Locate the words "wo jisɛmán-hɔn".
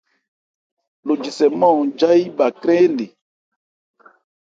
1.05-1.89